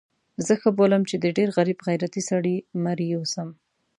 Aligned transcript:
زه 0.45 0.53
ښه 0.61 0.69
بولم 0.77 1.03
چې 1.09 1.15
د 1.23 1.25
ډېر 1.37 1.49
غریب 1.57 1.79
غیرتي 1.87 2.21
سړي 2.29 2.55
مریی 2.83 3.11
اوسم. 3.17 3.49